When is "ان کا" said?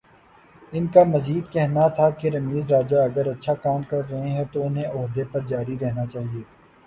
0.73-1.03